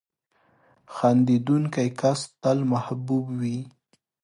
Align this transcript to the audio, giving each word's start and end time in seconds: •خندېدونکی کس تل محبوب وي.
•خندېدونکی 0.93 1.87
کس 2.01 2.19
تل 2.41 2.59
محبوب 2.71 3.25
وي. 3.39 3.57